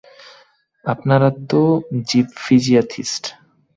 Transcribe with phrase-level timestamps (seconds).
[0.85, 1.61] আপনারা তো
[2.07, 3.23] জিপফিজিয়াথিস্ট।